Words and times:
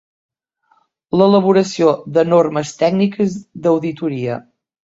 L'elaboració 1.19 1.93
de 2.17 2.25
normes 2.31 2.75
tècniques 2.83 3.39
d'auditoria. 3.67 4.43